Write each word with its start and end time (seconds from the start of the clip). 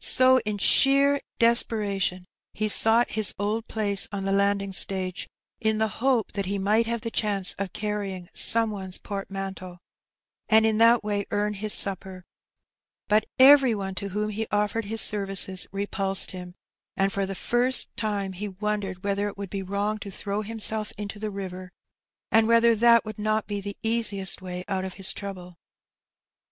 So 0.00 0.38
in 0.46 0.56
sheer 0.56 1.20
desperation 1.38 2.24
he 2.54 2.70
sought 2.70 3.10
his 3.10 3.34
old 3.38 3.68
place 3.68 4.08
on 4.10 4.24
the 4.24 4.32
landing 4.32 4.72
stage^ 4.72 5.26
in 5.60 5.76
the 5.76 5.88
hope 6.00 6.32
that 6.32 6.46
he 6.46 6.56
might 6.56 6.86
have 6.86 7.02
the 7.02 7.10
chance 7.10 7.52
of 7.58 7.74
carrying 7.74 8.30
some 8.32 8.70
one's 8.70 8.96
portmanteau^ 8.96 9.76
and 10.48 10.64
in 10.64 10.78
that 10.78 11.04
way 11.04 11.26
earn 11.30 11.52
his 11.52 11.74
supper; 11.74 12.24
but 13.08 13.26
every 13.38 13.74
one 13.74 13.94
to 13.96 14.08
whom 14.08 14.30
he 14.30 14.46
offered 14.50 14.86
his 14.86 15.02
services 15.02 15.66
repulsed 15.70 16.30
him, 16.30 16.54
and 16.96 17.12
for 17.12 17.26
the 17.26 17.34
first 17.34 17.94
time 17.94 18.32
he 18.32 18.48
wondered 18.48 19.04
whether 19.04 19.28
it 19.28 19.36
would 19.36 19.50
be 19.50 19.62
wrong 19.62 19.98
to 19.98 20.10
throw 20.10 20.40
himself 20.40 20.94
into 20.96 21.18
the 21.18 21.30
river, 21.30 21.70
and 22.30 22.48
whether 22.48 22.74
that 22.74 23.04
would 23.04 23.18
not 23.18 23.46
be 23.46 23.60
the 23.60 23.76
easiest 23.82 24.40
way 24.40 24.64
out 24.66 24.86
of 24.86 24.94
his 24.94 25.12
trouble. 25.12 25.58